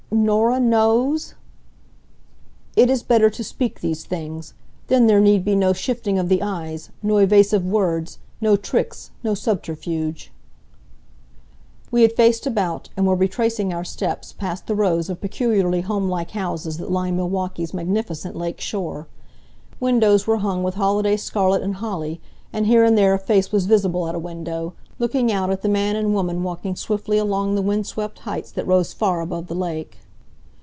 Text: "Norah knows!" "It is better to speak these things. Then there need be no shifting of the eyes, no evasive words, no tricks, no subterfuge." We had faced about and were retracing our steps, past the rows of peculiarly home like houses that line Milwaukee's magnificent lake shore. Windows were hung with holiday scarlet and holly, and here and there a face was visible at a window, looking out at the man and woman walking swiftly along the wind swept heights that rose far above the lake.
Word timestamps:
"Norah 0.13 0.59
knows!" 0.59 1.35
"It 2.75 2.89
is 2.89 3.01
better 3.01 3.29
to 3.29 3.43
speak 3.45 3.79
these 3.79 4.03
things. 4.03 4.53
Then 4.87 5.07
there 5.07 5.21
need 5.21 5.45
be 5.45 5.55
no 5.55 5.71
shifting 5.71 6.19
of 6.19 6.27
the 6.27 6.41
eyes, 6.43 6.89
no 7.01 7.17
evasive 7.19 7.65
words, 7.65 8.19
no 8.41 8.57
tricks, 8.57 9.11
no 9.23 9.33
subterfuge." 9.35 10.33
We 11.91 12.01
had 12.01 12.11
faced 12.11 12.45
about 12.45 12.89
and 12.97 13.07
were 13.07 13.15
retracing 13.15 13.73
our 13.73 13.85
steps, 13.85 14.33
past 14.33 14.67
the 14.67 14.75
rows 14.75 15.09
of 15.09 15.21
peculiarly 15.21 15.79
home 15.79 16.09
like 16.09 16.31
houses 16.31 16.77
that 16.77 16.91
line 16.91 17.15
Milwaukee's 17.15 17.73
magnificent 17.73 18.35
lake 18.35 18.59
shore. 18.59 19.07
Windows 19.79 20.27
were 20.27 20.37
hung 20.37 20.61
with 20.61 20.75
holiday 20.75 21.15
scarlet 21.15 21.63
and 21.63 21.75
holly, 21.75 22.19
and 22.51 22.67
here 22.67 22.83
and 22.83 22.97
there 22.97 23.13
a 23.13 23.17
face 23.19 23.53
was 23.53 23.65
visible 23.65 24.09
at 24.09 24.15
a 24.15 24.19
window, 24.19 24.73
looking 24.99 25.31
out 25.31 25.49
at 25.49 25.61
the 25.63 25.69
man 25.69 25.95
and 25.95 26.13
woman 26.13 26.43
walking 26.43 26.75
swiftly 26.75 27.17
along 27.17 27.55
the 27.55 27.61
wind 27.61 27.87
swept 27.87 28.19
heights 28.19 28.51
that 28.51 28.67
rose 28.67 28.93
far 28.93 29.19
above 29.21 29.47
the 29.47 29.55
lake. 29.55 29.97